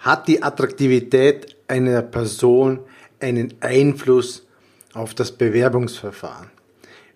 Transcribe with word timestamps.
Hat 0.00 0.28
die 0.28 0.42
Attraktivität 0.42 1.56
einer 1.68 2.00
Person 2.00 2.78
einen 3.20 3.52
Einfluss 3.60 4.46
auf 4.94 5.12
das 5.12 5.30
Bewerbungsverfahren? 5.30 6.48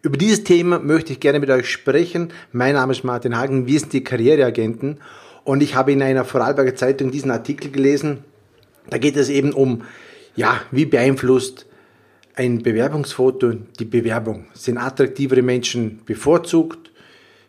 Über 0.03 0.19
dieses 0.19 0.45
Thema 0.45 0.79
möchte 0.79 1.15
ich 1.15 1.21
gerne 1.21 1.41
mit 1.41 1.49
euch 1.49 1.71
sprechen. 1.71 2.31
Mein 2.53 2.75
Name 2.75 2.93
ist 2.93 3.03
Martin 3.03 3.39
Hagen, 3.39 3.67
wir 3.67 3.81
sind 3.81 3.95
die 3.95 4.05
Karriereagenten 4.05 4.99
und 5.45 5.63
ich 5.63 5.75
habe 5.75 5.93
in 5.93 6.03
einer 6.03 6.27
Vorarlberger 6.27 6.75
Zeitung 6.75 7.11
diesen 7.11 7.31
Artikel 7.31 7.71
gelesen. 7.71 8.23
Da 8.91 8.99
geht 8.99 9.17
es 9.17 9.31
eben 9.31 9.55
um, 9.55 9.85
ja, 10.37 10.61
wie 10.71 10.85
beeinflusst 10.85 11.65
ein 12.35 12.63
Bewerbungsfoto 12.63 13.53
die 13.79 13.87
Bewerbung? 13.87 14.45
Sind 14.53 14.77
attraktivere 14.77 15.41
Menschen 15.41 16.03
bevorzugt 16.05 16.91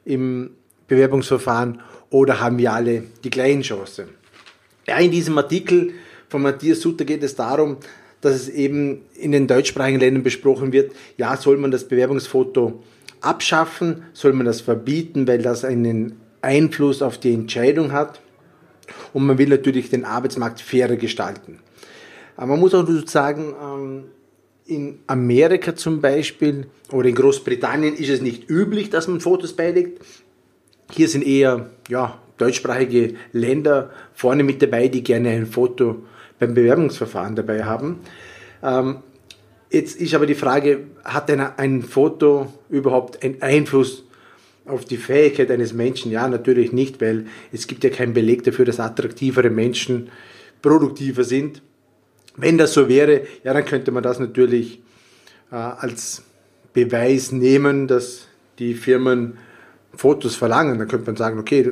im 0.05 0.51
Bewerbungsverfahren 0.87 1.81
oder 2.09 2.39
haben 2.39 2.57
wir 2.57 2.71
alle 2.71 3.03
die 3.25 3.31
gleichen 3.31 3.63
Chancen? 3.63 4.07
Ja, 4.87 4.97
in 4.97 5.11
diesem 5.11 5.37
Artikel 5.37 5.93
von 6.29 6.41
Matthias 6.41 6.81
Sutter 6.81 7.05
geht 7.05 7.23
es 7.23 7.35
darum, 7.35 7.77
dass 8.21 8.35
es 8.35 8.49
eben 8.49 9.01
in 9.15 9.31
den 9.31 9.47
deutschsprachigen 9.47 9.99
Ländern 9.99 10.23
besprochen 10.23 10.73
wird, 10.73 10.91
ja, 11.17 11.37
soll 11.37 11.57
man 11.57 11.71
das 11.71 11.87
Bewerbungsfoto 11.87 12.83
abschaffen, 13.21 14.03
soll 14.13 14.33
man 14.33 14.45
das 14.45 14.61
verbieten, 14.61 15.27
weil 15.27 15.41
das 15.41 15.65
einen 15.65 16.19
Einfluss 16.41 17.01
auf 17.01 17.17
die 17.17 17.33
Entscheidung 17.33 17.91
hat 17.91 18.21
und 19.13 19.25
man 19.25 19.37
will 19.37 19.49
natürlich 19.49 19.89
den 19.89 20.05
Arbeitsmarkt 20.05 20.61
fairer 20.61 20.95
gestalten. 20.95 21.59
Aber 22.35 22.47
man 22.47 22.59
muss 22.59 22.73
auch 22.73 22.87
sagen, 23.07 23.53
ähm, 23.61 24.03
in 24.67 24.99
Amerika 25.07 25.75
zum 25.75 26.01
Beispiel 26.01 26.67
oder 26.91 27.09
in 27.09 27.15
Großbritannien 27.15 27.95
ist 27.95 28.09
es 28.09 28.21
nicht 28.21 28.49
üblich, 28.49 28.89
dass 28.89 29.07
man 29.07 29.21
Fotos 29.21 29.53
beilegt. 29.53 30.03
Hier 30.91 31.07
sind 31.07 31.25
eher 31.25 31.69
ja, 31.87 32.19
deutschsprachige 32.37 33.15
Länder 33.31 33.91
vorne 34.13 34.43
mit 34.43 34.61
dabei, 34.61 34.87
die 34.87 35.03
gerne 35.03 35.29
ein 35.29 35.45
Foto 35.45 36.03
beim 36.39 36.53
Bewerbungsverfahren 36.53 37.35
dabei 37.35 37.63
haben. 37.63 37.99
Ähm, 38.61 38.97
jetzt 39.69 39.99
ist 39.99 40.13
aber 40.13 40.25
die 40.25 40.35
Frage, 40.35 40.81
hat 41.03 41.29
ein, 41.31 41.39
ein 41.39 41.83
Foto 41.83 42.53
überhaupt 42.69 43.23
einen 43.23 43.41
Einfluss 43.41 44.03
auf 44.65 44.85
die 44.85 44.97
Fähigkeit 44.97 45.51
eines 45.51 45.73
Menschen? 45.73 46.11
Ja, 46.11 46.27
natürlich 46.27 46.71
nicht, 46.71 47.01
weil 47.01 47.25
es 47.51 47.67
gibt 47.67 47.83
ja 47.83 47.89
keinen 47.89 48.13
Beleg 48.13 48.43
dafür, 48.43 48.65
dass 48.65 48.79
attraktivere 48.79 49.49
Menschen 49.49 50.09
produktiver 50.61 51.23
sind. 51.23 51.61
Wenn 52.35 52.57
das 52.57 52.73
so 52.73 52.89
wäre, 52.89 53.21
ja, 53.43 53.53
dann 53.53 53.65
könnte 53.65 53.91
man 53.91 54.03
das 54.03 54.19
natürlich 54.19 54.81
äh, 55.51 55.55
als 55.55 56.23
Beweis 56.73 57.31
nehmen, 57.31 57.87
dass 57.87 58.27
die 58.59 58.73
Firmen 58.73 59.37
Fotos 59.93 60.35
verlangen. 60.35 60.77
Dann 60.77 60.87
könnte 60.89 61.05
man 61.05 61.15
sagen, 61.15 61.39
okay, 61.39 61.71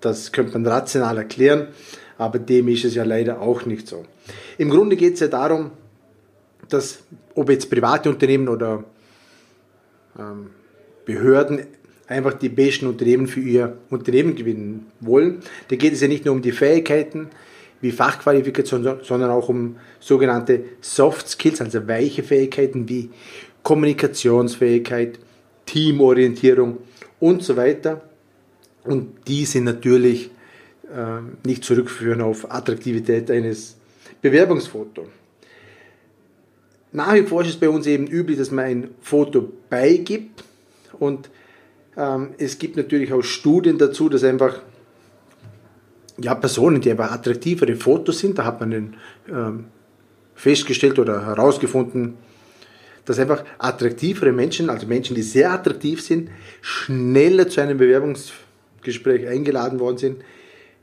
das 0.00 0.32
könnte 0.32 0.52
man 0.52 0.66
rational 0.66 1.18
erklären, 1.18 1.68
aber 2.18 2.38
dem 2.38 2.68
ist 2.68 2.84
es 2.84 2.94
ja 2.94 3.04
leider 3.04 3.40
auch 3.40 3.66
nicht 3.66 3.86
so. 3.86 4.04
Im 4.58 4.70
Grunde 4.70 4.96
geht 4.96 5.14
es 5.14 5.20
ja 5.20 5.28
darum, 5.28 5.70
dass 6.68 7.00
ob 7.34 7.50
jetzt 7.50 7.70
private 7.70 8.08
Unternehmen 8.08 8.48
oder 8.48 8.84
ähm, 10.18 10.50
Behörden 11.04 11.66
einfach 12.08 12.34
die 12.34 12.48
besten 12.48 12.86
Unternehmen 12.86 13.26
für 13.26 13.40
ihr 13.40 13.78
Unternehmen 13.90 14.34
gewinnen 14.34 14.86
wollen. 15.00 15.40
Da 15.68 15.76
geht 15.76 15.92
es 15.92 16.00
ja 16.00 16.08
nicht 16.08 16.24
nur 16.24 16.34
um 16.34 16.42
die 16.42 16.52
Fähigkeiten 16.52 17.28
wie 17.80 17.92
Fachqualifikation, 17.92 19.00
sondern 19.02 19.30
auch 19.30 19.48
um 19.48 19.76
sogenannte 20.00 20.64
Soft 20.80 21.28
Skills, 21.28 21.60
also 21.60 21.86
weiche 21.86 22.22
Fähigkeiten 22.22 22.88
wie 22.88 23.10
Kommunikationsfähigkeit, 23.62 25.18
Teamorientierung 25.66 26.78
und 27.20 27.42
so 27.42 27.56
weiter. 27.56 28.02
Und 28.86 29.28
die 29.28 29.44
sind 29.44 29.64
natürlich 29.64 30.30
äh, 30.90 31.20
nicht 31.46 31.64
zurückführen 31.64 32.20
auf 32.20 32.50
Attraktivität 32.50 33.30
eines 33.30 33.76
Bewerbungsfotos. 34.22 35.08
Nach 36.92 37.14
wie 37.14 37.22
vor 37.22 37.42
ist 37.42 37.48
es 37.48 37.56
bei 37.56 37.68
uns 37.68 37.86
eben 37.86 38.06
üblich, 38.06 38.38
dass 38.38 38.50
man 38.50 38.64
ein 38.64 38.90
Foto 39.00 39.52
beigibt 39.68 40.44
und 40.98 41.28
ähm, 41.96 42.30
es 42.38 42.58
gibt 42.58 42.76
natürlich 42.76 43.12
auch 43.12 43.22
Studien 43.22 43.78
dazu, 43.78 44.08
dass 44.08 44.24
einfach 44.24 44.62
ja, 46.18 46.34
Personen, 46.34 46.80
die 46.80 46.90
aber 46.90 47.12
attraktivere 47.12 47.76
Fotos 47.76 48.20
sind, 48.20 48.38
da 48.38 48.44
hat 48.44 48.60
man 48.60 48.70
den, 48.70 48.94
ähm, 49.28 49.66
festgestellt 50.34 50.98
oder 50.98 51.26
herausgefunden, 51.26 52.14
dass 53.04 53.18
einfach 53.18 53.44
attraktivere 53.58 54.32
Menschen, 54.32 54.68
also 54.70 54.86
Menschen, 54.86 55.14
die 55.16 55.22
sehr 55.22 55.52
attraktiv 55.52 56.02
sind, 56.02 56.30
schneller 56.60 57.48
zu 57.48 57.60
einem 57.60 57.78
Bewerbungsgespräch 58.86 59.26
eingeladen 59.28 59.80
worden 59.80 59.98
sind, 59.98 60.24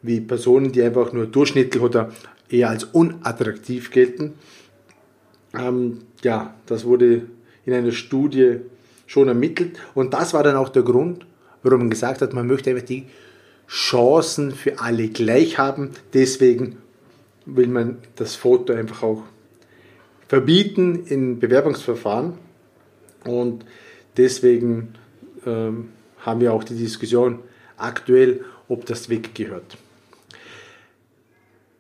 wie 0.02 0.20
Personen, 0.20 0.72
die 0.72 0.84
einfach 0.84 1.14
nur 1.14 1.28
durchschnittlich 1.28 1.82
oder 1.82 2.12
eher 2.50 2.70
als 2.70 2.84
unattraktiv 2.84 3.92
gelten. 3.92 4.34
Ähm, 5.58 6.00
ja, 6.24 6.54
das 6.66 6.86
wurde 6.86 7.24
in 7.66 7.74
einer 7.74 7.92
Studie 7.92 8.58
schon 9.08 9.28
ermittelt. 9.28 9.80
Und 9.94 10.14
das 10.14 10.34
war 10.34 10.44
dann 10.44 10.56
auch 10.56 10.70
der 10.70 10.84
Grund, 10.84 11.26
warum 11.64 11.80
man 11.80 11.90
gesagt 11.90 12.22
hat, 12.22 12.34
man 12.34 12.48
möchte 12.48 12.70
einfach 12.70 12.86
die 12.86 13.06
Chancen 13.68 14.52
für 14.52 14.80
alle 14.80 15.08
gleich 15.08 15.58
haben. 15.58 15.92
Deswegen 16.14 16.78
will 17.46 17.68
man 17.68 17.98
das 18.16 18.36
Foto 18.36 18.74
einfach 18.74 19.04
auch 19.04 19.24
verbieten 20.28 21.06
in 21.06 21.40
Bewerbungsverfahren. 21.40 22.34
Und 23.26 23.66
deswegen 24.18 24.96
ähm, 25.46 25.90
haben 26.20 26.42
wir 26.42 26.54
auch 26.54 26.64
die 26.64 26.76
Diskussion 26.76 27.40
aktuell, 27.78 28.46
ob 28.68 28.86
das 28.86 29.10
weggehört. 29.10 29.78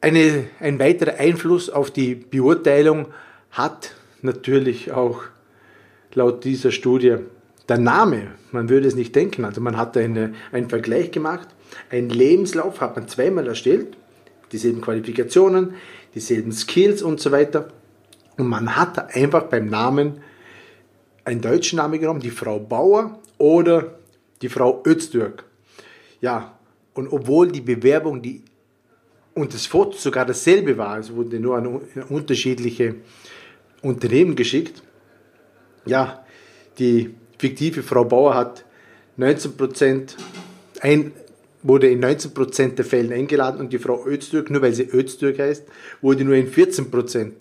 Eine, 0.02 0.48
ein 0.59 0.80
weiterer 0.80 1.16
Einfluss 1.18 1.70
auf 1.70 1.92
die 1.92 2.16
Beurteilung 2.16 3.08
hat 3.52 3.96
natürlich 4.22 4.92
auch 4.92 5.24
laut 6.14 6.44
dieser 6.44 6.72
Studie 6.72 7.18
der 7.70 7.78
Name. 7.78 8.31
Man 8.52 8.70
würde 8.70 8.88
es 8.88 8.96
nicht 8.96 9.16
denken. 9.16 9.46
Also 9.46 9.62
man 9.62 9.78
hat 9.78 9.96
eine, 9.96 10.34
einen 10.52 10.70
Vergleich 10.70 11.12
gemacht. 11.12 11.48
Ein 11.90 12.10
Lebenslauf 12.10 12.81
hat 12.81 12.96
man 12.96 13.08
zweimal 13.08 13.48
erstellt. 13.48 13.96
Dieselben 14.52 14.81
Qualifikationen, 14.81 15.75
dieselben 16.14 16.52
Skills 16.52 17.02
und 17.02 17.20
so 17.20 17.31
weiter. 17.31 17.70
Und 18.38 18.48
man 18.48 18.75
hat 18.75 19.16
einfach 19.16 19.44
beim 19.44 19.68
Namen 19.68 20.22
einen 21.24 21.42
deutschen 21.42 21.78
Namen 21.78 22.00
genommen, 22.00 22.20
die 22.20 22.30
Frau 22.30 22.60
Bauer 22.60 23.20
oder 23.38 23.96
die 24.42 24.50
Frau 24.50 24.84
Öztürk. 24.86 25.46
Ja, 26.23 26.57
und 26.94 27.11
obwohl 27.11 27.51
die 27.51 27.59
Bewerbung 27.59 28.22
die, 28.22 28.44
und 29.34 29.53
das 29.53 29.66
Foto 29.66 29.97
sogar 29.97 30.25
dasselbe 30.25 30.78
war, 30.78 30.97
es 30.97 31.13
wurde 31.13 31.38
nur 31.38 31.57
an 31.57 31.81
unterschiedliche 32.07 32.95
Unternehmen 33.81 34.33
geschickt, 34.33 34.83
ja, 35.85 36.25
die 36.79 37.13
fiktive 37.38 37.83
Frau 37.83 38.06
Bauer 38.06 38.35
hat 38.35 38.63
19 39.17 40.06
ein, 40.79 41.12
wurde 41.62 41.89
in 41.89 42.01
19% 42.01 42.75
der 42.75 42.85
Fällen 42.85 43.12
eingeladen 43.12 43.59
und 43.59 43.73
die 43.73 43.79
Frau 43.79 44.06
Öztürk, 44.07 44.50
nur 44.50 44.62
weil 44.62 44.73
sie 44.73 44.88
Öztürk 44.94 45.39
heißt, 45.39 45.66
wurde 46.01 46.23
nur 46.23 46.35
in 46.35 46.50
14% 46.50 47.33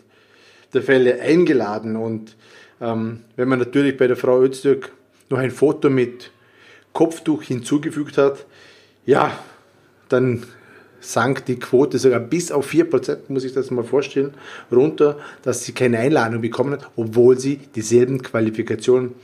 der 0.75 0.83
Fälle 0.83 1.21
eingeladen. 1.21 1.95
Und 1.95 2.37
ähm, 2.81 3.21
wenn 3.37 3.49
man 3.49 3.61
natürlich 3.61 3.97
bei 3.97 4.09
der 4.09 4.17
Frau 4.17 4.43
Öztürk 4.43 4.91
noch 5.31 5.39
ein 5.39 5.53
Foto 5.53 5.89
mit 5.89 6.33
Kopftuch 6.93 7.45
hinzugefügt 7.45 8.19
hat, 8.19 8.45
ja, 9.05 9.39
dann 10.09 10.45
sank 11.01 11.45
die 11.47 11.59
Quote 11.59 11.99
sogar 11.99 12.21
bis 12.21 12.53
auf 12.53 12.71
4%, 12.71 13.19
muss 13.29 13.45
ich 13.45 13.53
das 13.53 13.71
mal 13.71 13.83
vorstellen, 13.83 14.35
runter, 14.71 15.19
dass 15.43 15.65
sie 15.65 15.73
keine 15.73 15.99
Einladung 15.99 16.41
bekommen 16.41 16.73
hat, 16.73 16.91
obwohl 16.97 17.39
sie 17.39 17.57
dieselben 17.57 18.23
Qualifikationen 18.23 19.15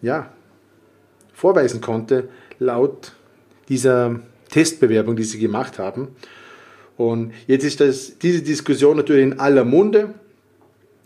ja, 0.00 0.30
vorweisen 1.34 1.80
konnte, 1.80 2.28
laut 2.58 3.12
dieser 3.68 4.20
Testbewerbung, 4.50 5.16
die 5.16 5.24
sie 5.24 5.38
gemacht 5.38 5.78
haben. 5.78 6.08
Und 6.96 7.32
jetzt 7.46 7.64
ist 7.64 7.80
das, 7.80 8.18
diese 8.18 8.42
Diskussion 8.42 8.96
natürlich 8.96 9.24
in 9.24 9.40
aller 9.40 9.64
Munde. 9.64 10.14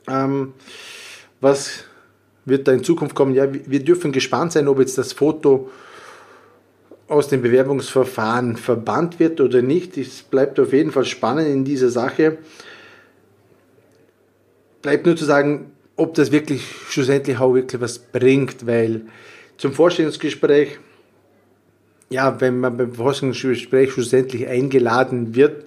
Ähm, 0.08 0.52
was 1.40 1.84
wird 2.44 2.68
da 2.68 2.72
in 2.72 2.84
Zukunft 2.84 3.14
kommen? 3.14 3.34
Ja, 3.34 3.46
wir 3.52 3.82
dürfen 3.82 4.12
gespannt 4.12 4.52
sein, 4.52 4.68
ob 4.68 4.78
jetzt 4.80 4.98
das 4.98 5.12
Foto 5.12 5.70
aus 7.08 7.28
dem 7.28 7.42
Bewerbungsverfahren 7.42 8.56
verbannt 8.56 9.20
wird 9.20 9.40
oder 9.40 9.62
nicht. 9.62 9.96
Es 9.96 10.22
bleibt 10.22 10.58
auf 10.58 10.72
jeden 10.72 10.90
Fall 10.90 11.04
spannend 11.04 11.48
in 11.48 11.64
dieser 11.64 11.88
Sache. 11.88 12.38
Bleibt 14.82 15.06
nur 15.06 15.16
zu 15.16 15.24
sagen, 15.24 15.72
ob 15.96 16.14
das 16.14 16.32
wirklich 16.32 16.62
schlussendlich 16.88 17.38
auch 17.38 17.54
wirklich 17.54 17.80
was 17.80 17.98
bringt, 17.98 18.66
weil 18.66 19.02
zum 19.56 19.72
Vorstellungsgespräch, 19.72 20.78
ja, 22.10 22.40
wenn 22.40 22.60
man 22.60 22.76
beim 22.76 22.94
Vorstellungsgespräch 22.94 23.92
schlussendlich 23.92 24.46
eingeladen 24.46 25.34
wird, 25.34 25.64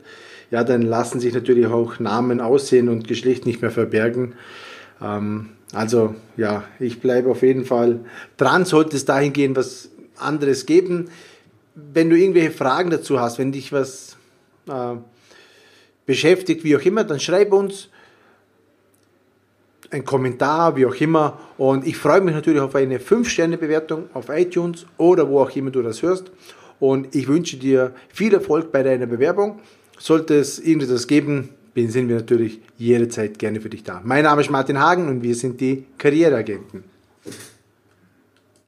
ja, 0.52 0.64
dann 0.64 0.82
lassen 0.82 1.20
sich 1.20 1.34
natürlich 1.34 1.68
auch 1.68 2.00
Namen 2.00 2.42
aussehen 2.42 2.90
und 2.90 3.08
Geschlecht 3.08 3.46
nicht 3.46 3.62
mehr 3.62 3.72
verbergen. 3.72 4.34
Ähm, 5.02 5.50
also 5.74 6.16
ja, 6.38 6.64
ich 6.80 7.00
bleibe 7.00 7.30
auf 7.30 7.44
jeden 7.44 7.66
Fall 7.66 8.00
dran, 8.38 8.66
sollte 8.66 8.96
es 8.96 9.06
dahin 9.06 9.34
gehen, 9.34 9.56
was 9.56 9.90
anderes 10.20 10.66
geben 10.66 11.10
wenn 11.94 12.10
du 12.10 12.18
irgendwelche 12.18 12.52
Fragen 12.52 12.90
dazu 12.90 13.20
hast, 13.20 13.40
wenn 13.40 13.52
dich 13.52 13.72
was 13.72 14.18
äh, 14.68 14.96
beschäftigt, 16.06 16.64
wie 16.64 16.76
auch 16.76 16.82
immer, 16.82 17.04
dann 17.04 17.20
schreib 17.20 17.54
uns 17.54 17.90
einen 19.92 20.06
Kommentar, 20.06 20.76
wie 20.76 20.86
auch 20.86 20.96
immer. 20.96 21.40
Und 21.58 21.86
ich 21.88 21.98
freue 21.98 22.22
mich 22.22 22.36
natürlich 22.36 22.62
auf 22.62 22.76
eine 22.76 23.00
5-Sterne-Bewertung 23.00 24.10
auf 24.14 24.30
iTunes 24.30 24.86
oder 24.98 25.28
wo 25.28 25.42
auch 25.42 25.56
immer 25.56 25.72
du 25.72 25.82
das 25.82 26.02
hörst. 26.02 26.32
Und 26.80 27.16
ich 27.16 27.28
wünsche 27.28 27.58
dir 27.58 27.94
viel 28.10 28.34
Erfolg 28.34 28.72
bei 28.72 28.84
deiner 28.84 29.08
Bewerbung. 29.08 29.60
Sollte 29.98 30.36
es 30.36 30.60
irgendetwas 30.60 31.08
geben, 31.08 31.50
sind 31.76 32.10
wir 32.10 32.18
natürlich 32.18 32.60
jederzeit 32.78 33.40
gerne 33.40 33.62
für 33.62 33.70
dich 33.70 33.84
da. 33.84 34.02
Mein 34.04 34.24
Name 34.26 34.42
ist 34.42 34.50
Martin 34.50 34.80
Hagen 34.80 35.08
und 35.08 35.24
wir 35.24 35.34
sind 35.34 35.62
die 35.62 35.86
Karriereagenten. 35.98 36.84